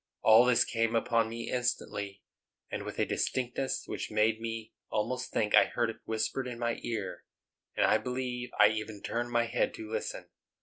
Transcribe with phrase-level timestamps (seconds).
[0.23, 2.23] All this came upon me instantly,
[2.71, 6.79] and with a distinctness which made me almost think I heard it whispered in my
[6.81, 7.25] ear;
[7.77, 10.27] and I believe I even turned my head to listen.